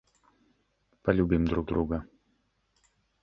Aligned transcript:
Полюбим 1.03 1.45
друг 1.45 1.67
друга. 1.67 2.05